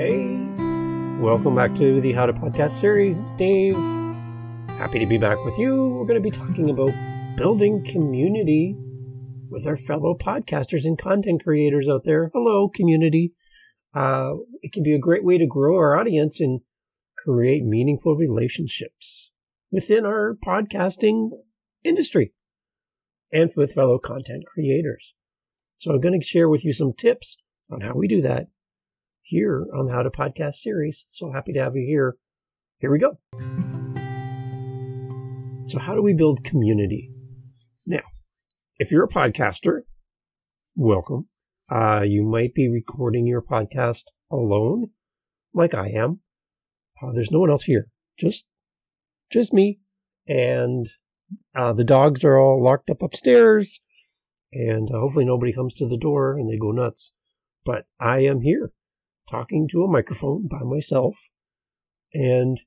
[0.00, 0.46] Hey,
[1.20, 3.20] welcome back to the How to Podcast series.
[3.20, 3.76] It's Dave.
[4.66, 5.88] Happy to be back with you.
[5.88, 6.90] We're going to be talking about
[7.36, 8.74] building community
[9.50, 12.30] with our fellow podcasters and content creators out there.
[12.32, 13.34] Hello, community.
[13.92, 16.62] Uh, it can be a great way to grow our audience and
[17.18, 19.30] create meaningful relationships
[19.70, 21.28] within our podcasting
[21.84, 22.32] industry
[23.30, 25.12] and with fellow content creators.
[25.76, 27.36] So I'm going to share with you some tips
[27.70, 28.46] on how we do that
[29.22, 31.04] here on the How to Podcast series.
[31.08, 32.16] So happy to have you here.
[32.78, 33.18] Here we go.
[35.66, 37.10] So how do we build community?
[37.86, 38.02] Now,
[38.78, 39.82] if you're a podcaster,
[40.74, 41.28] welcome.
[41.70, 44.90] Uh, you might be recording your podcast alone,
[45.54, 46.20] like I am.
[47.00, 47.86] Uh, there's no one else here,
[48.18, 48.46] just,
[49.30, 49.78] just me.
[50.26, 50.86] And,
[51.54, 53.80] uh, the dogs are all locked up upstairs
[54.52, 57.12] and uh, hopefully nobody comes to the door and they go nuts.
[57.64, 58.72] But I am here
[59.30, 61.28] talking to a microphone by myself.
[62.12, 62.58] And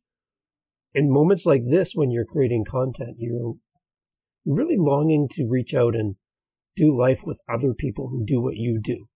[0.93, 3.53] in moments like this, when you're creating content, you're
[4.45, 6.15] really longing to reach out and
[6.75, 9.07] do life with other people who do what you do.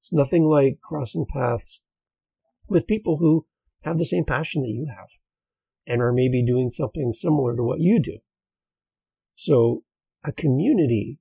[0.00, 1.82] It's nothing like crossing paths
[2.68, 3.46] with people who
[3.82, 5.08] have the same passion that you have
[5.86, 8.18] and are maybe doing something similar to what you do.
[9.34, 9.84] So
[10.24, 11.18] a community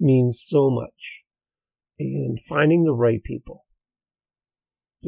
[0.00, 1.22] means so much
[1.98, 3.64] and finding the right people.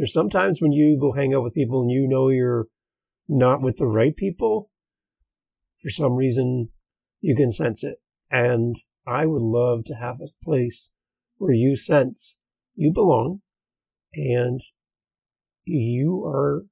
[0.01, 2.69] There's sometimes when you go hang out with people and you know you're
[3.29, 4.71] not with the right people,
[5.79, 6.71] for some reason
[7.21, 7.99] you can sense it.
[8.31, 8.77] And
[9.07, 10.91] I would love to have a place
[11.37, 12.39] where you sense
[12.75, 13.43] you belong
[14.15, 14.61] and
[15.67, 16.63] you are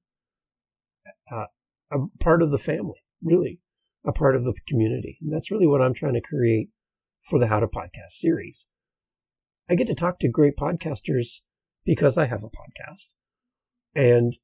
[1.31, 1.45] uh,
[1.91, 3.61] a part of the family, really
[4.03, 5.19] a part of the community.
[5.21, 6.69] And that's really what I'm trying to create
[7.21, 8.65] for the How to Podcast series.
[9.69, 11.41] I get to talk to great podcasters
[11.89, 13.15] because I have a podcast
[13.95, 14.37] and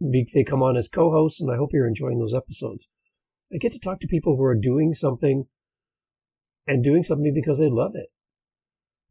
[0.00, 2.88] they come on as co-hosts and I hope you're enjoying those episodes.
[3.52, 5.44] I get to talk to people who are doing something
[6.66, 8.06] and doing something because they love it.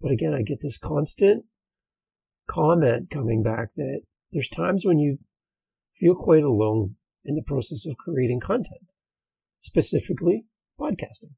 [0.01, 1.45] But again, I get this constant
[2.47, 4.01] comment coming back that
[4.31, 5.19] there's times when you
[5.93, 8.89] feel quite alone in the process of creating content,
[9.59, 10.45] specifically
[10.79, 11.35] podcasting.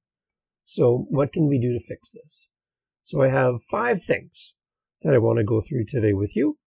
[0.63, 2.47] So what can we do to fix this?
[3.03, 4.55] So I have five things
[5.01, 6.57] that I want to go through today with you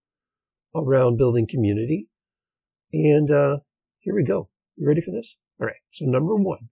[0.74, 2.08] around building community.
[2.92, 3.58] And uh,
[4.00, 4.48] here we go.
[4.76, 5.36] You ready for this?
[5.60, 5.76] All right.
[5.90, 6.68] So number one,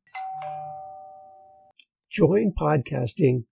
[2.10, 3.44] join podcasting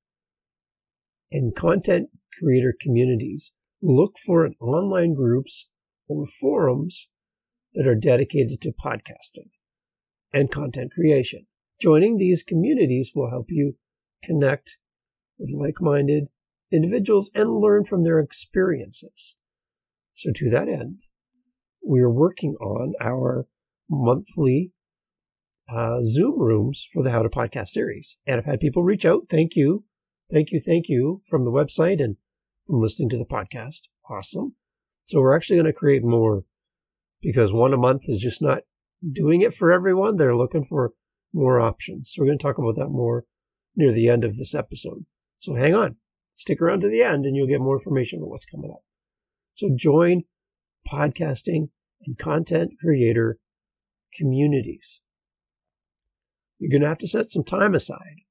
[1.30, 2.08] and content
[2.38, 3.52] creator communities.
[3.82, 5.68] Look for online groups
[6.08, 7.08] or forums
[7.74, 9.50] that are dedicated to podcasting
[10.32, 11.46] and content creation.
[11.80, 13.76] Joining these communities will help you
[14.22, 14.78] connect
[15.38, 16.28] with like-minded
[16.72, 19.36] individuals and learn from their experiences.
[20.14, 21.02] So to that end,
[21.86, 23.46] we are working on our
[23.88, 24.72] monthly
[25.68, 28.18] uh, Zoom rooms for the How to Podcast series.
[28.26, 29.22] And I've had people reach out.
[29.30, 29.84] Thank you.
[30.30, 30.60] Thank you.
[30.60, 32.16] Thank you from the website and
[32.66, 33.88] from listening to the podcast.
[34.10, 34.54] Awesome.
[35.04, 36.44] So we're actually going to create more
[37.22, 38.62] because one a month is just not
[39.10, 40.16] doing it for everyone.
[40.16, 40.92] They're looking for
[41.32, 42.12] more options.
[42.12, 43.24] So we're going to talk about that more
[43.76, 45.04] near the end of this episode.
[45.38, 45.96] So hang on,
[46.38, 48.84] stick around to the end and you'll get more information about what's coming up.
[49.54, 50.22] So join
[50.90, 51.70] podcasting
[52.06, 53.38] and content creator
[54.16, 55.00] communities.
[56.58, 58.22] You're going to have to set some time aside,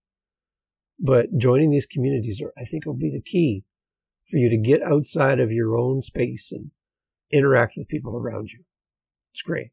[0.99, 3.65] but joining these communities are, I think will be the key
[4.29, 6.71] for you to get outside of your own space and
[7.31, 8.63] interact with people around you.
[9.31, 9.71] It's great.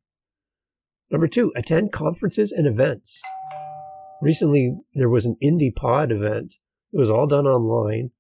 [1.11, 3.22] Number two, attend conferences and events.
[4.21, 6.55] Recently, there was an indie pod event.
[6.93, 8.11] It was all done online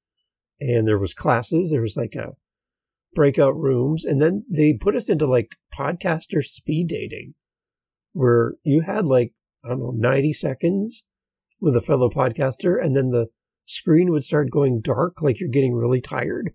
[0.60, 1.70] and there was classes.
[1.70, 2.34] There was like a
[3.14, 4.04] breakout rooms.
[4.04, 7.34] And then they put us into like podcaster speed dating
[8.12, 9.32] where you had like,
[9.64, 11.04] I don't know, 90 seconds
[11.60, 13.28] with a fellow podcaster and then the
[13.66, 16.52] screen would start going dark, like you're getting really tired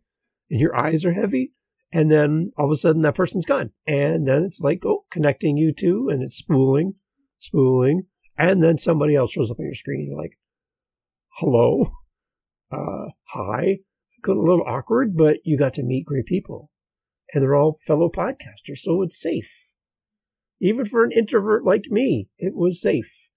[0.50, 1.54] and your eyes are heavy.
[1.92, 3.72] And then all of a sudden that person's gone.
[3.88, 6.96] And then it's like, oh, connecting you two and it's spooling,
[7.40, 8.04] spooling.
[8.38, 10.06] And then somebody else shows up on your screen.
[10.08, 10.38] You're like,
[11.38, 11.86] hello,
[12.72, 13.80] uh, hi.
[14.28, 16.70] A little awkward, but you got to meet great people
[17.34, 18.80] and they're all fellow podcasters.
[18.80, 19.70] So it's safe.
[20.60, 23.30] Even for an introvert like me, it was safe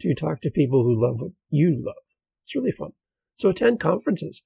[0.00, 1.96] to talk to people who love what you love.
[2.44, 2.92] It's really fun.
[3.34, 4.42] So attend conferences.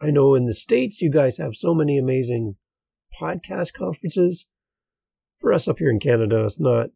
[0.00, 2.56] I know in the States, you guys have so many amazing
[3.18, 4.46] podcast conferences.
[5.40, 6.88] For us up here in Canada, it's not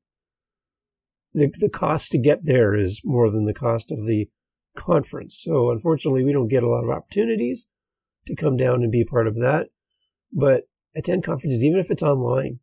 [1.33, 4.29] the the cost to get there is more than the cost of the
[4.77, 5.41] conference.
[5.43, 7.67] So unfortunately, we don't get a lot of opportunities
[8.27, 9.69] to come down and be part of that.
[10.33, 10.65] But
[10.97, 12.61] attend conferences, even if it's online.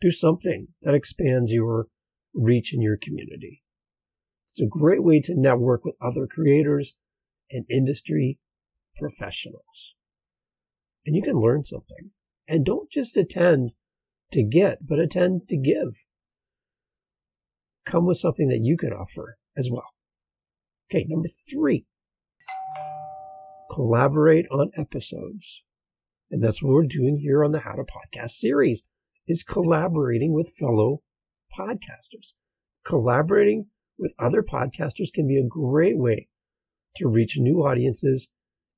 [0.00, 1.86] Do something that expands your
[2.34, 3.62] reach in your community.
[4.44, 6.94] It's a great way to network with other creators
[7.50, 8.38] and industry
[8.98, 9.94] professionals.
[11.06, 12.10] And you can learn something.
[12.46, 13.72] And don't just attend
[14.32, 16.04] to get, but attend to give.
[17.86, 19.94] Come with something that you can offer as well.
[20.90, 21.86] Okay, number three,
[23.74, 25.64] collaborate on episodes.
[26.30, 28.82] And that's what we're doing here on the How to Podcast series
[29.26, 31.02] is collaborating with fellow
[31.56, 32.34] podcasters.
[32.84, 33.66] Collaborating
[33.98, 36.28] with other podcasters can be a great way
[36.96, 38.30] to reach new audiences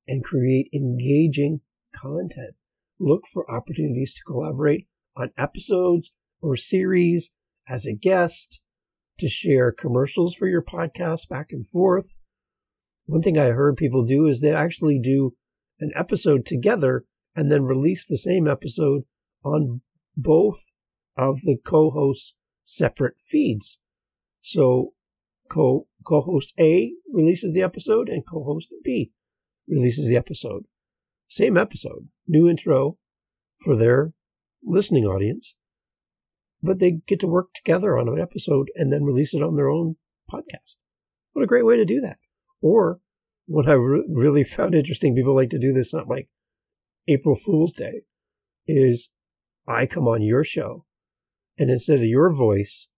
[0.09, 1.61] and create engaging
[1.95, 2.55] content.
[2.99, 7.33] Look for opportunities to collaborate on episodes or series
[7.69, 8.61] as a guest,
[9.19, 12.19] to share commercials for your podcast back and forth.
[13.07, 15.35] One thing I heard people do is they actually do
[15.81, 17.05] an episode together
[17.35, 19.03] and then release the same episode
[19.45, 19.83] on
[20.17, 20.73] both
[21.17, 23.79] of the co-hosts separate feeds.
[24.41, 24.93] So
[25.49, 29.13] co co-host A releases the episode and co-host B
[29.69, 30.65] releases the episode.
[31.29, 32.99] Same episode, new intro
[33.59, 34.13] for their
[34.65, 35.57] listening audience,
[36.63, 39.69] but they get to work together on an episode and then release it on their
[39.69, 39.97] own
[40.31, 40.77] podcast.
[41.33, 42.19] What a great way to do that.
[42.63, 43.01] Or
[43.47, 46.29] what I re- really found interesting, people like to do this on like
[47.09, 48.03] April Fool's Day,
[48.67, 49.11] is
[49.67, 50.85] I come on your show
[51.59, 52.89] and instead of your voice,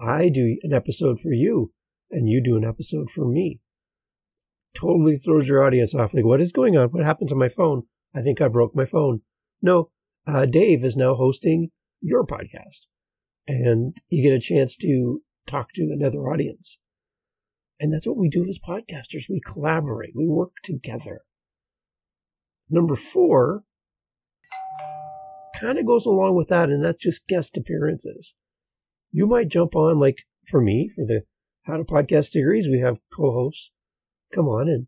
[0.00, 1.72] I do an episode for you
[2.10, 3.60] and you do an episode for me.
[4.74, 6.14] Totally throws your audience off.
[6.14, 6.88] Like, what is going on?
[6.88, 7.82] What happened to my phone?
[8.14, 9.22] I think I broke my phone.
[9.60, 9.90] No,
[10.26, 11.70] uh, Dave is now hosting
[12.00, 12.86] your podcast
[13.46, 16.78] and you get a chance to talk to another audience.
[17.80, 19.28] And that's what we do as podcasters.
[19.28, 20.12] We collaborate.
[20.14, 21.22] We work together.
[22.68, 23.64] Number four
[25.58, 28.36] kind of goes along with that, and that's just guest appearances.
[29.10, 31.22] You might jump on, like for me, for the
[31.62, 33.72] How to Podcast series, we have co-hosts
[34.32, 34.86] come on and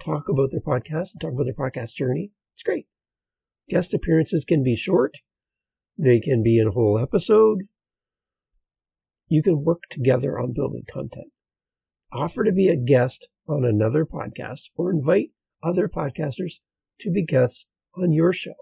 [0.00, 2.30] talk about their podcast and talk about their podcast journey.
[2.54, 2.86] It's great.
[3.68, 5.18] Guest appearances can be short.
[5.98, 7.64] They can be in a whole episode.
[9.28, 11.31] You can work together on building content.
[12.12, 15.30] Offer to be a guest on another podcast or invite
[15.62, 16.60] other podcasters
[17.00, 18.54] to be guests on your show.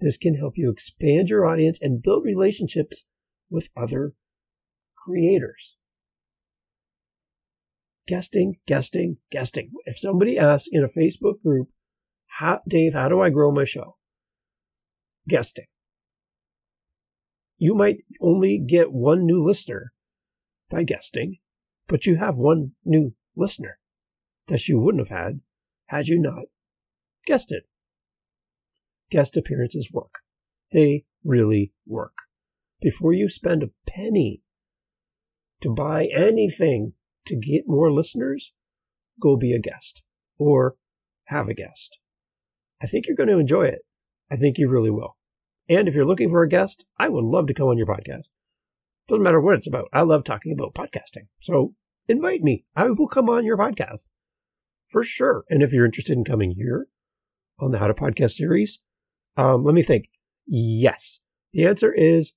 [0.00, 3.06] This can help you expand your audience and build relationships
[3.48, 4.12] with other
[4.96, 5.76] creators.
[8.06, 9.70] Guesting, guesting, guesting.
[9.86, 11.68] If somebody asks in a Facebook group,
[12.38, 13.96] how, Dave, how do I grow my show?
[15.30, 15.66] Guesting.
[17.56, 19.92] You might only get one new listener
[20.68, 21.38] by guesting,
[21.86, 23.78] but you have one new listener
[24.48, 25.40] that you wouldn't have had
[25.86, 26.44] had you not
[27.26, 27.64] guessed it
[29.10, 30.20] guest appearances work.
[30.72, 32.14] They really work.
[32.80, 34.42] Before you spend a penny
[35.60, 36.94] to buy anything
[37.26, 38.52] to get more listeners,
[39.20, 40.02] go be a guest
[40.36, 40.76] or
[41.26, 42.00] have a guest.
[42.82, 43.82] I think you're going to enjoy it.
[44.30, 45.16] I think you really will.
[45.68, 48.30] And if you're looking for a guest, I would love to come on your podcast.
[49.08, 49.88] Doesn't matter what it's about.
[49.92, 51.28] I love talking about podcasting.
[51.40, 51.74] So
[52.08, 52.64] invite me.
[52.74, 54.08] I will come on your podcast
[54.88, 55.44] for sure.
[55.50, 56.88] And if you're interested in coming here
[57.58, 58.80] on the How to Podcast series,
[59.36, 60.06] um, let me think.
[60.46, 61.20] Yes.
[61.52, 62.32] The answer is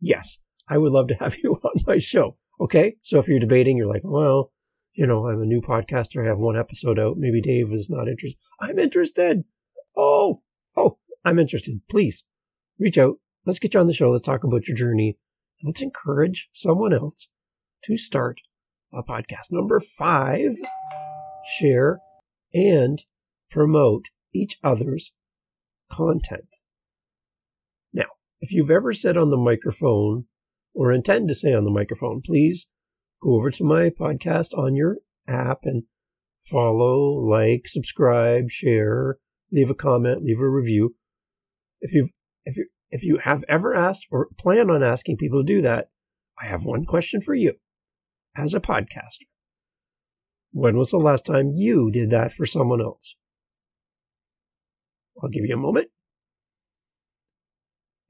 [0.00, 0.38] yes.
[0.68, 2.36] I would love to have you on my show.
[2.60, 2.96] Okay.
[3.00, 4.52] So if you're debating, you're like, well,
[4.94, 6.22] you know, I'm a new podcaster.
[6.22, 7.16] I have one episode out.
[7.16, 8.38] Maybe Dave is not interested.
[8.60, 9.44] I'm interested.
[9.96, 10.42] Oh,
[10.76, 11.80] oh, I'm interested.
[11.90, 12.24] Please
[12.78, 13.16] reach out.
[13.46, 14.10] Let's get you on the show.
[14.10, 15.18] Let's talk about your journey.
[15.62, 17.28] Let's encourage someone else
[17.84, 18.40] to start
[18.92, 19.50] a podcast.
[19.50, 20.56] Number five,
[21.44, 22.00] share
[22.52, 23.02] and
[23.50, 25.12] promote each other's
[25.90, 26.56] content.
[27.92, 28.06] Now,
[28.40, 30.24] if you've ever said on the microphone
[30.74, 32.66] or intend to say on the microphone, please
[33.22, 35.84] go over to my podcast on your app and
[36.40, 39.18] follow, like, subscribe, share,
[39.52, 40.96] leave a comment, leave a review.
[41.80, 42.10] If you've,
[42.44, 45.88] if you, if you have ever asked or plan on asking people to do that,
[46.40, 47.54] I have one question for you
[48.36, 49.26] as a podcaster.
[50.52, 53.16] When was the last time you did that for someone else?
[55.20, 55.88] I'll give you a moment.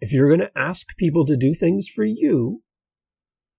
[0.01, 2.63] If you're going to ask people to do things for you,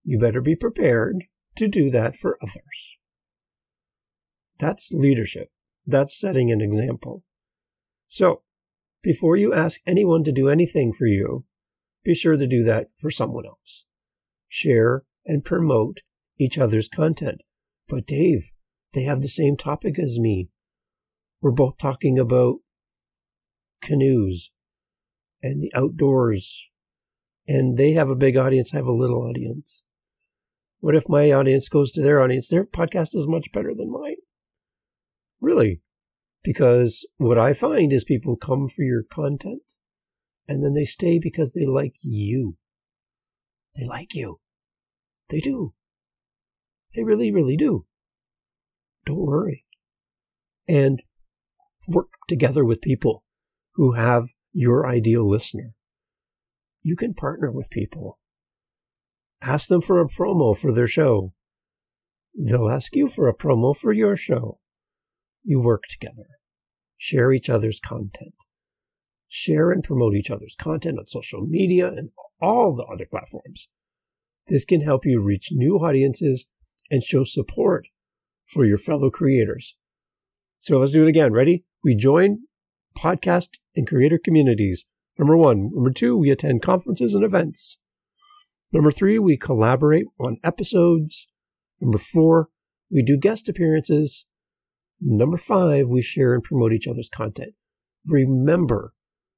[0.04, 1.24] you better be prepared
[1.56, 2.98] to do that for others.
[4.60, 5.52] That's leadership.
[5.86, 7.24] That's setting an example.
[8.10, 8.42] So,
[9.04, 11.46] before you ask anyone to do anything for you,
[12.04, 13.86] be sure to do that for someone else.
[14.48, 16.02] Share and promote
[16.40, 17.42] each other's content.
[17.88, 18.52] But Dave,
[18.94, 20.50] they have the same topic as me.
[21.42, 22.60] We're both talking about
[23.82, 24.50] canoes.
[25.44, 26.70] and the outdoors.
[27.48, 28.74] And they have a big audience.
[28.74, 29.84] I have a little audience.
[30.80, 32.48] What if my audience goes to their audience?
[32.50, 34.16] Their podcast is much better than mine.
[35.42, 35.82] Really.
[36.44, 39.62] Because what I find is people come for your content
[40.48, 42.58] and then they stay because they like you.
[43.76, 44.40] They like you.
[45.30, 45.74] They do.
[46.94, 47.86] They really, really do.
[49.06, 49.66] Don't worry.
[50.68, 51.02] And
[51.88, 53.24] work together with people
[53.74, 55.74] who have your ideal listener.
[56.84, 58.20] You can partner with people.
[59.42, 61.34] Ask them for a promo for their show.
[62.38, 64.60] They'll ask you for a promo for your show.
[65.44, 66.28] You work together.
[66.98, 68.36] Share each other's content.
[69.28, 72.10] Share and promote each other's content on social media and
[72.42, 73.68] all the other platforms.
[74.48, 76.46] This can help you reach new audiences
[76.90, 77.88] and show support
[78.46, 79.76] for your fellow creators.
[80.60, 81.34] So let's do it again.
[81.34, 81.66] Ready?
[81.84, 82.44] We join
[82.98, 84.86] podcast and creator communities.
[85.18, 85.72] Number one.
[85.74, 87.78] Number two, we attend conferences and events.
[88.72, 91.28] Number three, we collaborate on episodes.
[91.80, 92.50] Number four,
[92.90, 94.26] we do guest appearances.
[95.00, 97.54] Number five, we share and promote each other's content.
[98.06, 98.94] Remember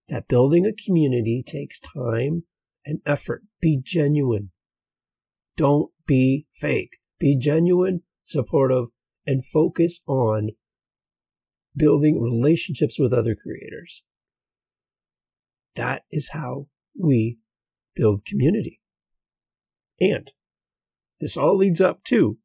[0.10, 2.44] that building a community takes time
[2.86, 3.44] and effort.
[3.62, 4.52] Be genuine.
[5.58, 6.98] Don't be fake.
[7.20, 8.88] Be genuine, supportive,
[9.26, 10.50] and focus on
[11.76, 14.04] building relationships with other creators.
[15.76, 17.38] That is how we
[17.96, 18.80] build community.
[20.00, 20.32] And
[21.20, 22.38] this all leads up to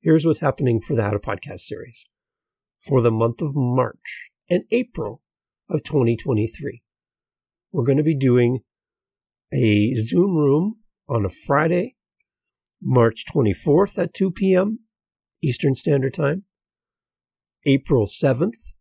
[0.00, 2.06] here's what's happening for the How to Podcast series
[2.86, 5.22] for the month of March and April
[5.70, 6.82] of 2023.
[7.72, 8.60] We're going to be doing
[9.52, 10.76] a Zoom room
[11.08, 11.96] on a Friday,
[12.82, 14.80] March 24th at 2 p.m.
[15.42, 16.44] Eastern Standard Time,
[17.66, 18.74] April 7th,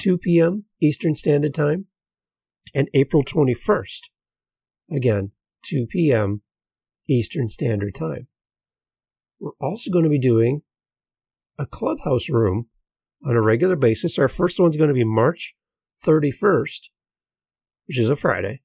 [0.00, 0.64] 2 p.m.
[0.80, 1.86] Eastern Standard Time,
[2.74, 4.10] and April 21st,
[4.90, 5.32] again,
[5.64, 6.42] 2 p.m.
[7.08, 8.28] Eastern Standard Time.
[9.40, 10.62] We're also going to be doing
[11.60, 12.66] a clubhouse room
[13.24, 14.18] on a regular basis.
[14.18, 15.54] Our first one's going to be March
[16.06, 16.88] 31st,
[17.86, 18.62] which is a Friday,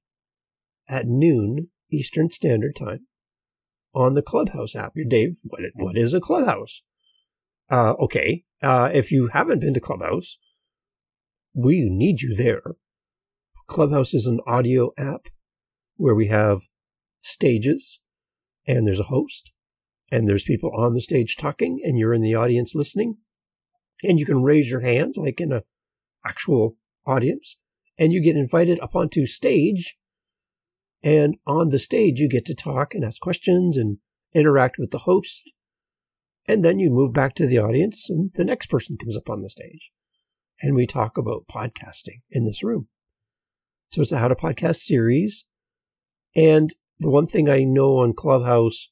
[0.87, 3.07] at noon Eastern Standard Time
[3.93, 4.93] on the Clubhouse app.
[5.07, 6.81] Dave, what, what is a Clubhouse?
[7.69, 8.43] Uh, okay.
[8.63, 10.37] Uh, if you haven't been to Clubhouse,
[11.53, 12.75] we need you there.
[13.67, 15.27] Clubhouse is an audio app
[15.97, 16.61] where we have
[17.21, 17.99] stages
[18.67, 19.51] and there's a host
[20.11, 23.17] and there's people on the stage talking and you're in the audience listening.
[24.03, 25.63] And you can raise your hand like in a
[26.25, 27.57] actual audience.
[27.97, 29.97] And you get invited up onto stage.
[31.01, 33.97] And on the stage you get to talk and ask questions and
[34.33, 35.53] interact with the host.
[36.47, 39.41] And then you move back to the audience and the next person comes up on
[39.41, 39.91] the stage.
[40.61, 42.87] And we talk about podcasting in this room.
[43.87, 45.45] So it's a how to podcast series.
[46.35, 46.69] And
[46.99, 48.89] the one thing i know on clubhouse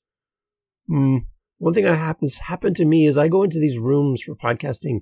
[0.88, 1.18] Hmm.
[1.58, 5.02] One thing that happens happened to me is I go into these rooms for podcasting,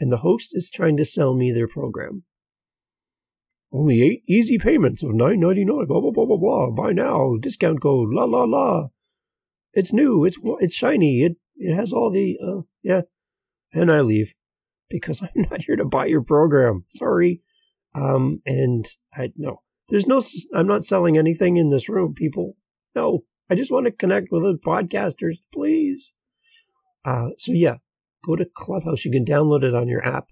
[0.00, 2.24] and the host is trying to sell me their program.
[3.70, 5.86] Only eight easy payments of nine ninety nine.
[5.86, 6.70] Blah blah blah blah blah.
[6.70, 7.36] Buy now.
[7.38, 8.08] Discount code.
[8.10, 8.88] La la la.
[9.74, 10.24] It's new.
[10.24, 11.20] It's it's shiny.
[11.20, 13.02] It it has all the uh, yeah.
[13.72, 14.32] And I leave
[14.88, 16.84] because I'm not here to buy your program.
[16.88, 17.42] Sorry.
[17.94, 18.40] Um.
[18.46, 19.62] And I no.
[19.90, 20.22] There's no.
[20.54, 22.56] I'm not selling anything in this room, people.
[22.94, 23.24] No.
[23.50, 26.12] I just want to connect with other podcasters, please.
[27.04, 27.76] Uh, so yeah,
[28.24, 29.04] go to Clubhouse.
[29.04, 30.28] You can download it on your app,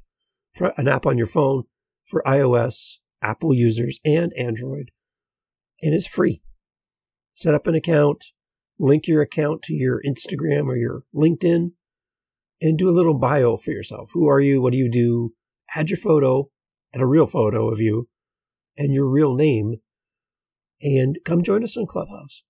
[0.77, 1.65] an app on your phone
[2.05, 4.91] for iOS, Apple users, and Android.
[5.81, 6.43] And it's free.
[7.33, 8.25] Set up an account,
[8.79, 11.73] link your account to your Instagram or your LinkedIn,
[12.61, 14.11] and do a little bio for yourself.
[14.15, 14.61] Who are you?
[14.61, 15.33] What do you do?
[15.75, 16.51] Add your photo,
[16.95, 18.09] add a real photo of you,
[18.77, 19.77] and your real name,
[20.81, 22.43] and come join us on Clubhouse.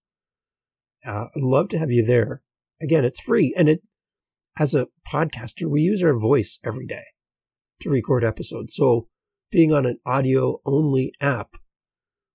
[1.06, 2.42] Uh, I'd love to have you there.
[2.82, 3.54] Again, it's free.
[3.56, 3.82] And it,
[4.58, 7.04] as a podcaster, we use our voice every day
[7.80, 8.74] to record episodes.
[8.74, 9.08] So
[9.50, 11.56] being on an audio only app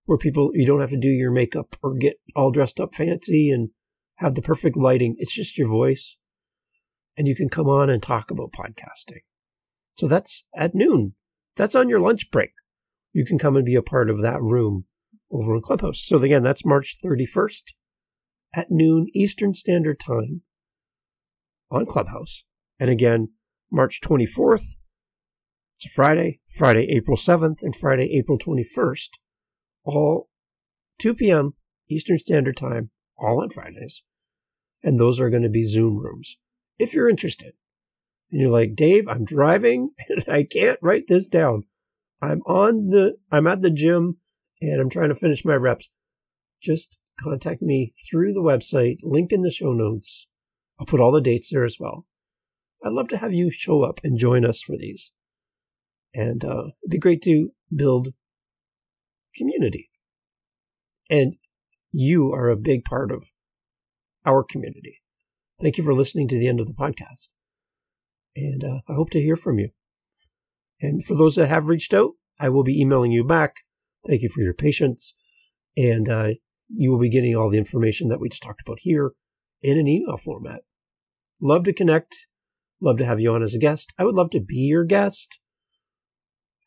[0.06, 3.50] where people, you don't have to do your makeup or get all dressed up fancy
[3.52, 3.70] and
[4.18, 5.16] have the perfect lighting.
[5.18, 6.18] It's just your voice
[7.18, 9.22] and you can come on and talk about podcasting.
[9.98, 11.16] So that's at noon.
[11.56, 12.52] That's on your lunch break.
[13.14, 14.86] You can come and be a part of that room
[15.32, 16.02] over in Clubhouse.
[16.02, 17.74] So again, that's March 31st
[18.56, 20.42] at noon Eastern Standard Time
[21.70, 22.44] on Clubhouse.
[22.80, 23.30] And again,
[23.72, 24.76] March 24th,
[25.76, 29.10] it's a Friday, Friday, April 7th, and Friday, April 21st,
[29.84, 30.30] all
[31.00, 31.54] 2 p.m.
[31.90, 34.04] Eastern Standard Time, all on Fridays.
[34.84, 36.38] And those are going to be Zoom rooms.
[36.78, 37.54] If you're interested,
[38.32, 41.64] and you're like, Dave, I'm driving and I can't write this down.
[42.22, 44.18] I'm on the, I'm at the gym
[44.62, 45.90] and I'm trying to finish my reps,
[46.62, 50.28] just contact me through the website, link in the show notes.
[50.80, 52.06] I'll put all the dates there as well.
[52.84, 55.12] I'd love to have you show up and join us for these.
[56.14, 58.10] And uh, it'd be great to build
[59.36, 59.90] community.
[61.10, 61.36] And
[61.92, 63.30] you are a big part of
[64.26, 65.02] our community.
[65.62, 67.30] Thank you for listening to the end of the podcast.
[68.36, 69.70] And uh, I hope to hear from you.
[70.82, 73.58] And for those that have reached out, I will be emailing you back.
[74.08, 75.14] Thank you for your patience.
[75.78, 76.30] And uh,
[76.74, 79.12] you will be getting all the information that we just talked about here
[79.62, 80.62] in an email format.
[81.42, 82.28] Love to connect.
[82.82, 83.94] Love to have you on as a guest.
[83.98, 85.40] I would love to be your guest.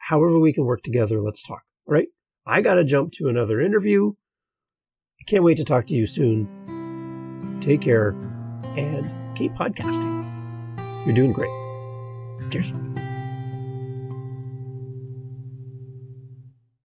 [0.08, 1.62] However, we can work together, let's talk.
[1.86, 2.08] All right?
[2.46, 4.12] I got to jump to another interview.
[5.20, 7.58] I can't wait to talk to you soon.
[7.60, 8.10] Take care
[8.76, 10.24] and keep podcasting.
[11.06, 11.50] You're doing great.
[12.50, 12.83] Cheers.